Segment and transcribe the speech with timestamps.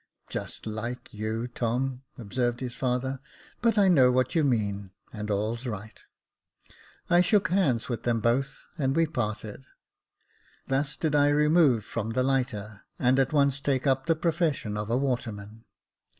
[0.31, 3.19] "Just hke you, Tom," observed his father;"
[3.61, 6.01] but I know what you mean, and all's right."
[7.07, 9.63] I shook hands with them both, and we parted.
[10.65, 14.89] Thus did I remove from the lighter, and at once take up the profession of
[14.89, 15.65] a waterman.